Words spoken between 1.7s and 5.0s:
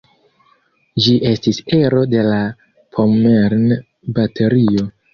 ero de la "Pommern-Baterio".